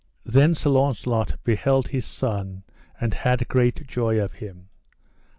[0.25, 2.63] Then Sir Launcelot beheld his son
[2.99, 4.67] and had great joy of him.